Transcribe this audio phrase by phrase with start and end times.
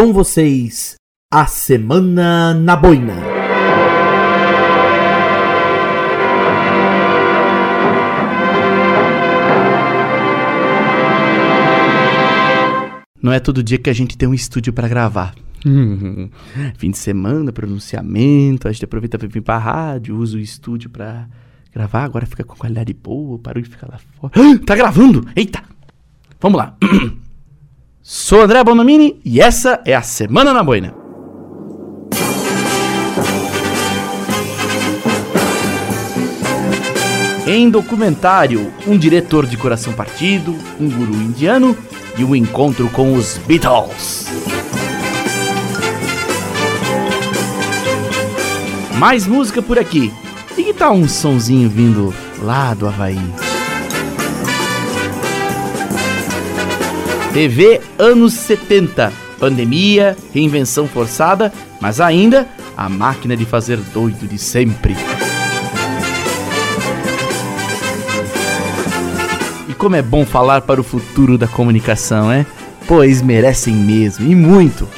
[0.00, 0.94] Com vocês,
[1.30, 3.16] a Semana na Boina.
[13.22, 15.34] Não é todo dia que a gente tem um estúdio para gravar.
[16.78, 21.28] Fim de semana, pronunciamento, a gente aproveita para vir pra rádio, usa o estúdio para
[21.74, 24.32] gravar, agora fica com qualidade boa, parou de ficar lá fora.
[24.64, 25.28] Tá gravando!
[25.36, 25.62] Eita!
[26.40, 26.74] Vamos lá.
[28.02, 30.94] Sou André Bonomini e essa é a Semana na Boina.
[37.46, 41.76] Em documentário, um diretor de coração partido, um guru indiano
[42.16, 44.28] e um encontro com os Beatles.
[48.98, 50.10] Mais música por aqui.
[50.56, 53.18] E que tal um sonzinho vindo lá do Havaí?
[57.32, 59.12] TV anos 70.
[59.38, 64.96] Pandemia, reinvenção forçada, mas ainda a máquina de fazer doido de sempre.
[69.68, 72.44] E como é bom falar para o futuro da comunicação, é?
[72.86, 74.88] Pois merecem mesmo, e muito.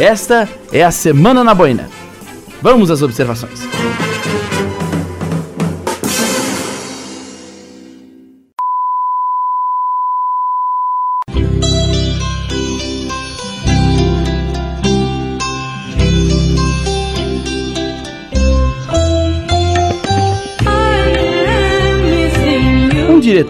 [0.00, 1.88] Esta é a Semana na Boina.
[2.60, 3.60] Vamos às observações.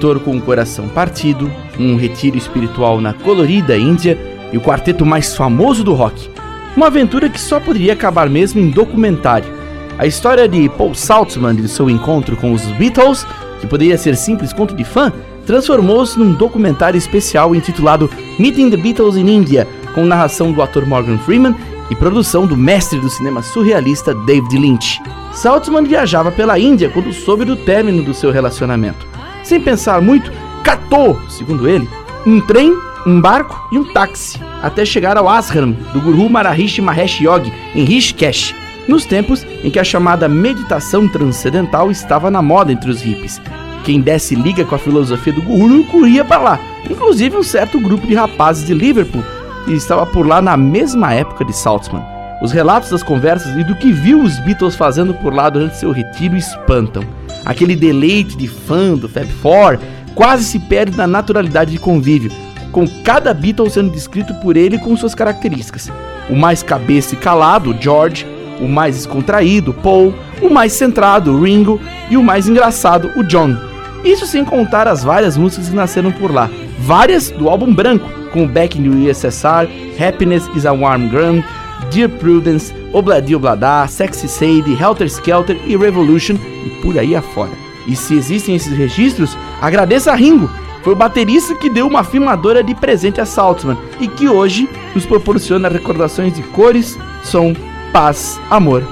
[0.04, 4.18] Diretor com o coração partido, um retiro espiritual na colorida Índia
[4.52, 6.28] e o quarteto mais famoso do rock.
[6.76, 9.50] Uma aventura que só poderia acabar mesmo em documentário.
[9.96, 13.26] A história de Paul Saltzman e seu encontro com os Beatles,
[13.62, 15.10] que poderia ser simples conto de fã,
[15.46, 21.16] transformou-se num documentário especial intitulado Meeting the Beatles in India, com narração do ator Morgan
[21.16, 21.56] Freeman
[21.90, 25.00] e produção do mestre do cinema surrealista David Lynch.
[25.32, 29.13] Saltzman viajava pela Índia quando soube do término do seu relacionamento.
[29.44, 30.32] Sem pensar muito,
[30.64, 31.88] catou, segundo ele,
[32.26, 32.74] um trem,
[33.06, 37.84] um barco e um táxi, até chegar ao ashram do Guru Maharishi Mahesh Yogi, em
[37.84, 38.54] Rishikesh,
[38.88, 43.40] nos tempos em que a chamada meditação transcendental estava na moda entre os hippies.
[43.84, 46.60] Quem desse liga com a filosofia do Guru corria para lá,
[46.90, 49.22] inclusive um certo grupo de rapazes de Liverpool
[49.66, 52.02] que estava por lá na mesma época de Saltzman.
[52.42, 55.92] Os relatos das conversas e do que viu os Beatles fazendo por lá durante seu
[55.92, 57.04] retiro espantam.
[57.44, 59.78] Aquele deleite de fã do Fab Four
[60.14, 62.30] quase se perde na naturalidade de convívio,
[62.72, 65.90] com cada Beatle sendo descrito por ele com suas características.
[66.30, 68.26] O mais cabeça e calado, George,
[68.60, 73.56] o mais descontraído, Paul, o mais centrado, Ringo, e o mais engraçado, o John.
[74.04, 78.48] Isso sem contar as várias músicas que nasceram por lá, várias do álbum branco, como
[78.48, 79.68] Back in the USSR,
[79.98, 81.42] Happiness is a Warm Gun,
[81.90, 87.52] Dear Prudence, Obladi Oblada, Sexy Sadie, Helter Skelter e Revolution e por aí afora.
[87.86, 90.50] E se existem esses registros, agradeça a Ringo,
[90.84, 95.06] foi o baterista que deu uma filmadora de presente a Saltzman e que hoje nos
[95.06, 97.54] proporciona recordações de cores, som,
[97.90, 98.86] paz, amor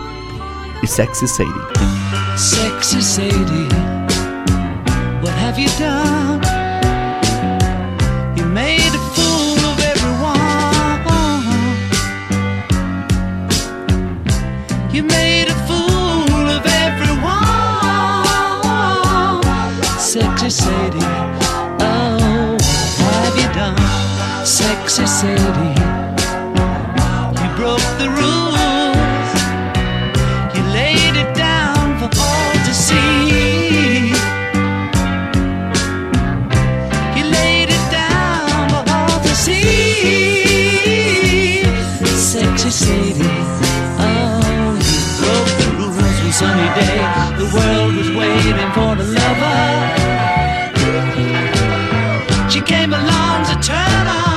[0.82, 1.52] e Sexy Sadie.
[2.36, 3.68] Sexy Sadie,
[5.22, 6.51] what have you done?
[24.62, 25.70] Sexy city.
[27.40, 29.30] you broke the rules.
[30.54, 34.12] You laid it down for all to see.
[37.16, 39.62] You laid it down for all to see.
[42.30, 43.36] Sexy Sadie,
[44.06, 47.00] oh, you broke the rules one sunny day.
[47.40, 49.60] The world was waiting for the lover.
[52.48, 54.31] She came along to turn on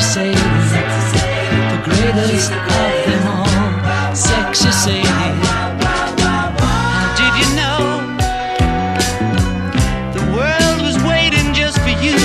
[0.00, 0.38] Sexy Sadie,
[1.70, 2.68] the greatest of
[3.06, 4.14] them all.
[4.14, 5.02] Sexy Sadie.
[7.18, 7.80] Did you know
[10.14, 12.16] the world was waiting just for you?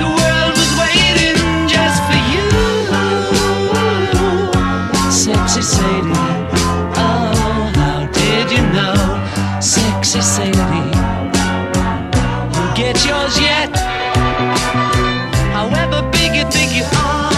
[0.00, 1.38] The world was waiting
[1.68, 2.46] just for you.
[5.12, 6.12] Sexy Sadie.
[6.96, 8.96] Oh, how did you know?
[9.60, 11.01] Sexy Sadie
[12.92, 13.72] it's yours yet.
[15.56, 17.32] However big you think you are.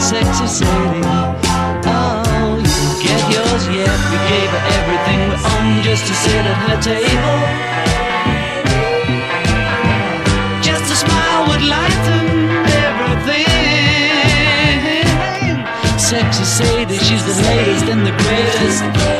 [0.00, 1.02] Sexy city.
[1.92, 3.98] Oh, you get yours yet.
[4.10, 7.93] We gave her everything we owned just to sit at her table.
[16.44, 19.13] Sexy that she's the latest and the greatest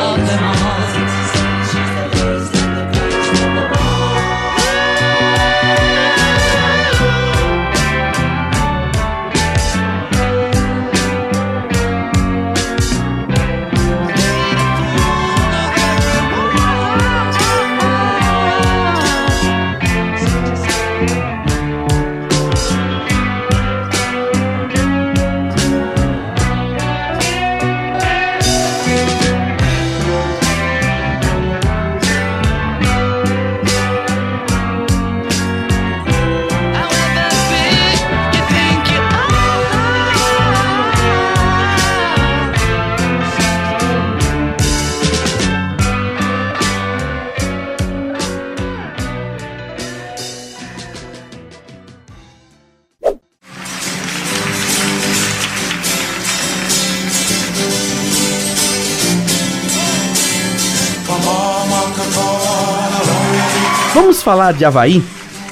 [63.94, 65.00] Vamos falar de Havaí?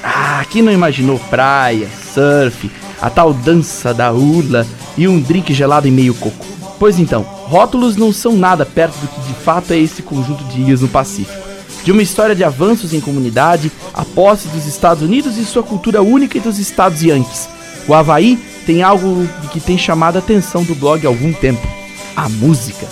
[0.03, 2.69] Ah, quem não imaginou praia, surf,
[3.01, 4.67] a tal dança da urla
[4.97, 6.45] e um drink gelado em meio coco?
[6.77, 10.59] Pois então, rótulos não são nada perto do que de fato é esse conjunto de
[10.59, 11.41] ilhas no Pacífico.
[11.85, 16.01] De uma história de avanços em comunidade, a posse dos Estados Unidos e sua cultura
[16.01, 17.47] única entre os estados Yankees.
[17.87, 21.65] O Havaí tem algo que tem chamado a atenção do blog há algum tempo:
[22.13, 22.85] a música.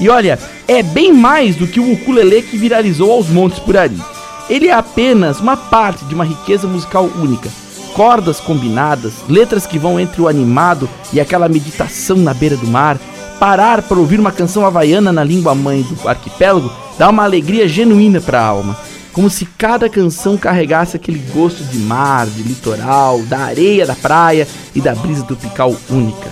[0.00, 4.00] E olha, é bem mais do que o ukulele que viralizou aos montes por ali.
[4.48, 7.50] Ele é apenas uma parte de uma riqueza musical única.
[7.94, 12.98] Cordas combinadas, letras que vão entre o animado e aquela meditação na beira do mar.
[13.38, 18.20] Parar para ouvir uma canção havaiana na língua mãe do arquipélago dá uma alegria genuína
[18.20, 18.76] para a alma.
[19.12, 24.46] Como se cada canção carregasse aquele gosto de mar, de litoral, da areia da praia
[24.74, 26.30] e da brisa tropical única.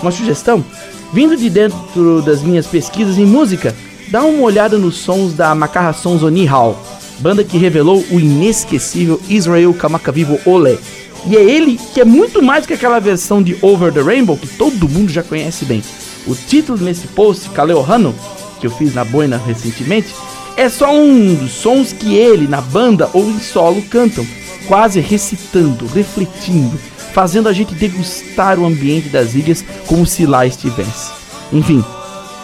[0.00, 0.64] Uma sugestão?
[1.12, 3.74] Vindo de dentro das minhas pesquisas em música,
[4.08, 6.78] dá uma olhada nos sons da Macarra Sons Oni Hall,
[7.22, 10.76] banda que revelou o inesquecível Israel Kamakavivo Ole.
[11.24, 14.48] E é ele que é muito mais que aquela versão de Over the Rainbow que
[14.48, 15.84] todo mundo já conhece bem.
[16.26, 18.12] O título nesse post, Kaleo Hano,
[18.60, 20.12] que eu fiz na boina recentemente,
[20.56, 24.26] é só um dos sons que ele, na banda ou em solo, cantam,
[24.66, 26.76] quase recitando, refletindo,
[27.12, 31.12] fazendo a gente degustar o ambiente das ilhas como se lá estivesse.
[31.52, 31.84] Enfim,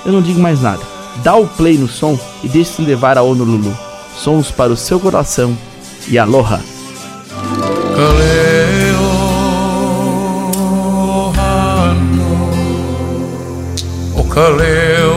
[0.07, 0.83] eu não digo mais nada.
[1.25, 3.88] Dá o play no som e deixe-se levar a Honolulu.
[4.19, 5.57] Sons para o seu coração
[6.09, 6.61] e aloha!
[7.95, 9.09] Kaleo
[11.39, 12.29] hano
[14.17, 15.09] O kaleo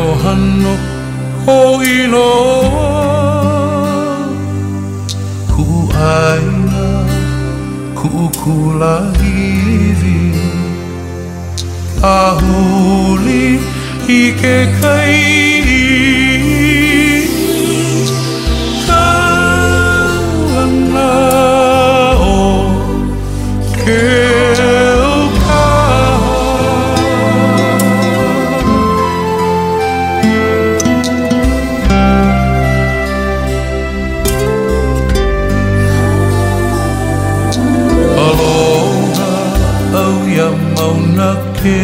[40.32, 41.80] ia mauna ke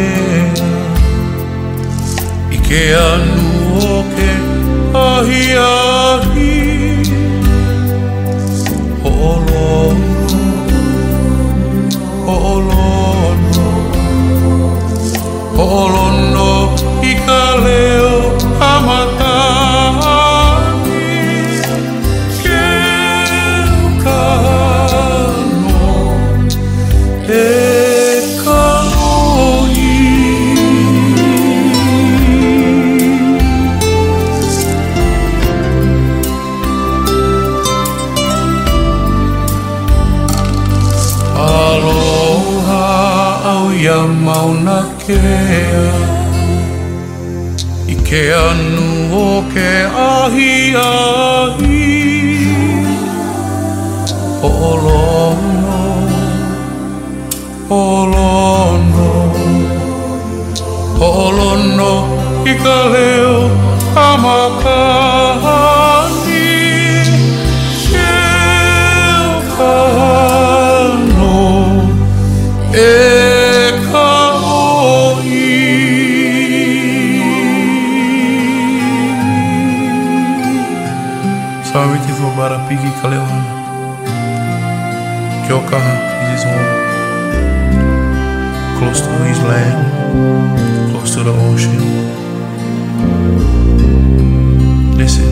[2.56, 3.48] I ke anu
[3.88, 4.30] o ke
[5.00, 6.54] ahi ahi
[9.04, 10.40] Ho'olono
[12.28, 12.97] Ho'olono
[45.08, 45.84] kea
[47.92, 48.88] I ke anu
[49.20, 49.70] o ke
[50.06, 50.50] ahi
[50.80, 51.78] ahi.
[54.42, 55.78] Ho'olono
[57.70, 59.08] Ho'olono
[61.00, 61.92] Ho'olono
[62.52, 63.27] i ka leo
[89.42, 91.78] land close to the ocean.
[94.96, 95.30] Listen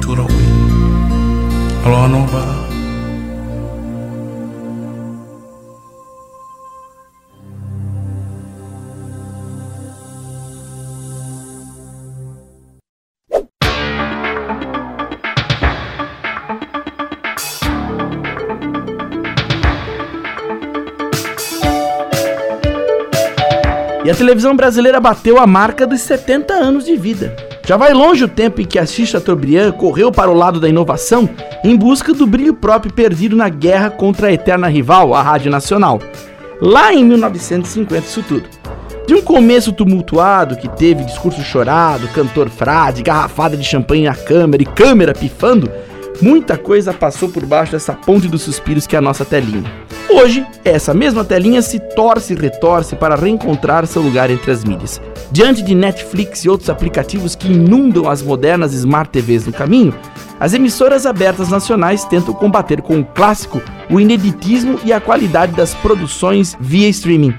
[0.00, 1.86] to the wind.
[1.86, 2.61] Along
[24.04, 27.36] E a televisão brasileira bateu a marca dos 70 anos de vida.
[27.64, 31.28] Já vai longe o tempo em que Assis Chateaubriand correu para o lado da inovação
[31.62, 36.00] em busca do brilho próprio perdido na guerra contra a eterna rival, a Rádio Nacional.
[36.60, 38.48] Lá em 1950, isso tudo.
[39.06, 44.62] De um começo tumultuado, que teve discurso chorado, cantor frade, garrafada de champanhe na câmera
[44.64, 45.70] e câmera pifando,
[46.20, 49.64] muita coisa passou por baixo dessa ponte dos suspiros que é a nossa telinha.
[50.10, 55.00] Hoje, essa mesma telinha se torce e retorce para reencontrar seu lugar entre as mídias.
[55.30, 59.94] Diante de Netflix e outros aplicativos que inundam as modernas Smart TVs no caminho,
[60.38, 65.74] as emissoras abertas nacionais tentam combater com o clássico o ineditismo e a qualidade das
[65.74, 67.34] produções via streaming.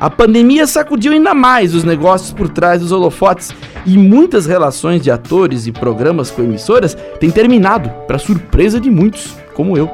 [0.00, 3.50] A pandemia sacudiu ainda mais os negócios por trás dos holofotes
[3.84, 9.36] e muitas relações de atores e programas com emissoras têm terminado, para surpresa de muitos,
[9.52, 9.90] como eu.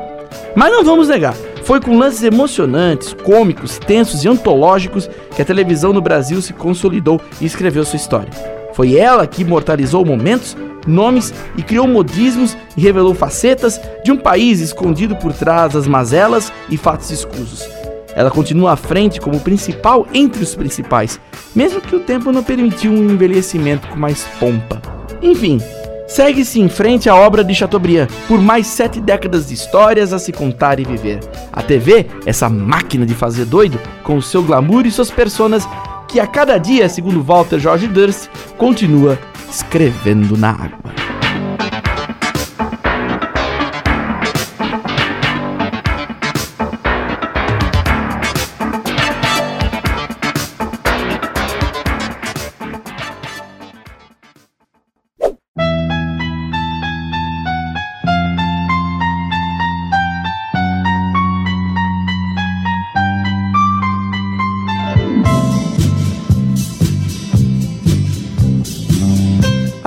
[0.55, 1.35] Mas não vamos negar,
[1.65, 7.21] foi com lances emocionantes, cômicos, tensos e antológicos que a televisão no Brasil se consolidou
[7.41, 8.31] e escreveu sua história.
[8.75, 14.61] Foi ela que imortalizou momentos, nomes e criou modismos e revelou facetas de um país
[14.61, 17.86] escondido por trás das mazelas e fatos escusos.
[18.17, 21.21] Ela continua à frente como principal entre os principais,
[21.55, 24.81] mesmo que o tempo não permitiu um envelhecimento com mais pompa.
[25.23, 25.61] Enfim,
[26.07, 30.31] Segue-se em frente a obra de Chateaubriand, por mais sete décadas de histórias a se
[30.33, 31.19] contar e viver.
[31.53, 35.69] A TV, essa máquina de fazer doido, com o seu glamour e suas personas,
[36.07, 39.19] que a cada dia, segundo Walter George Durst, continua
[39.51, 41.06] escrevendo na água.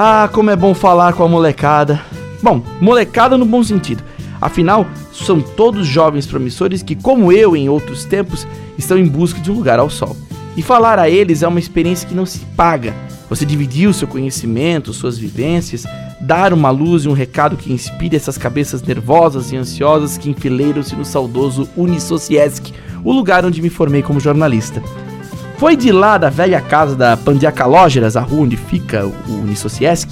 [0.01, 2.01] Ah, como é bom falar com a molecada.
[2.41, 4.01] Bom, molecada no bom sentido.
[4.39, 9.51] Afinal, são todos jovens promissores que, como eu em outros tempos, estão em busca de
[9.51, 10.15] um lugar ao sol.
[10.55, 12.93] E falar a eles é uma experiência que não se paga.
[13.29, 15.83] Você dividir o seu conhecimento, suas vivências,
[16.21, 20.95] dar uma luz e um recado que inspire essas cabeças nervosas e ansiosas que enfileiram-se
[20.95, 24.81] no saudoso Unisociesc, o lugar onde me formei como jornalista.
[25.59, 30.09] Foi de lá da velha casa da Pandiacalógeras, a rua onde fica o Unisociesc,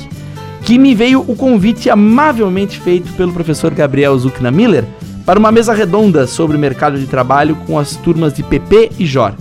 [0.63, 4.83] que me veio o convite amavelmente feito pelo professor Gabriel Zuckna Miller
[5.25, 9.05] para uma mesa redonda sobre o mercado de trabalho com as turmas de PP e
[9.05, 9.31] JOR.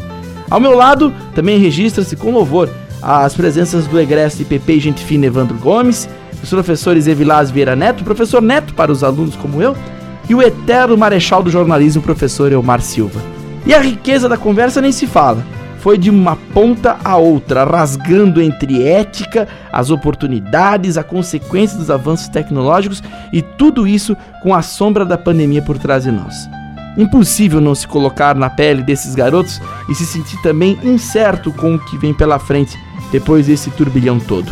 [0.49, 2.71] Ao meu lado, também registra-se com louvor
[3.03, 6.09] as presenças do egresso de PP e gente fina Evandro Gomes,
[6.41, 9.77] os professores Evilás Vieira Neto, professor Neto para os alunos como eu,
[10.29, 13.21] e o eterno marechal do jornalismo, professor Elmar Silva.
[13.67, 18.41] E a riqueza da conversa nem se fala foi de uma ponta a outra, rasgando
[18.41, 23.03] entre ética, as oportunidades, a consequência dos avanços tecnológicos
[23.33, 26.49] e tudo isso com a sombra da pandemia por trás de nós.
[26.97, 31.79] Impossível não se colocar na pele desses garotos e se sentir também incerto com o
[31.79, 32.79] que vem pela frente
[33.13, 34.51] depois desse turbilhão todo.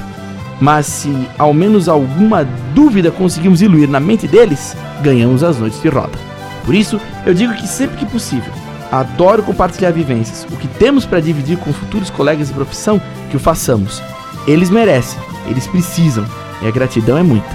[0.61, 5.89] Mas se ao menos alguma dúvida conseguimos iluir na mente deles, ganhamos as noites de
[5.89, 6.19] roda.
[6.65, 8.53] Por isso, eu digo que sempre que possível,
[8.95, 10.47] Adoro compartilhar vivências.
[10.53, 14.01] O que temos para dividir com futuros colegas de profissão, que o façamos.
[14.47, 16.25] Eles merecem, eles precisam,
[16.63, 17.51] e a gratidão é muita.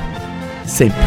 [0.65, 0.99] Sempre.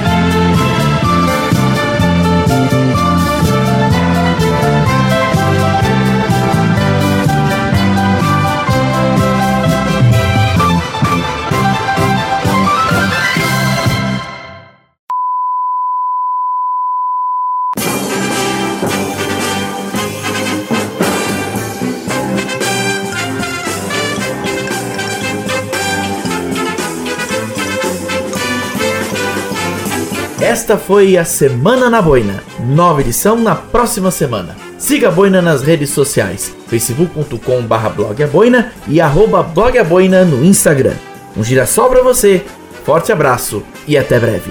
[30.53, 32.45] Esta foi a Semana na Boina.
[32.61, 34.55] Nova edição na próxima semana.
[34.77, 40.97] Siga a Boina nas redes sociais, facebook.com barra blogaboina e arroba blogaboina no Instagram.
[41.35, 42.45] Um girassol para você,
[42.85, 44.51] forte abraço e até breve.